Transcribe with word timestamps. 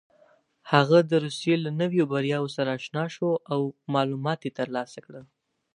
هغه 0.71 0.97
د 1.09 1.11
روسيې 1.25 1.55
له 1.63 1.69
نویو 1.81 2.03
بریاوو 2.11 2.53
سره 2.57 2.69
اشنا 2.79 3.03
شو 3.15 3.29
او 3.53 3.61
معلومات 3.93 4.39
یې 4.45 4.51
ترلاسه 4.59 4.99
کړل. 5.05 5.25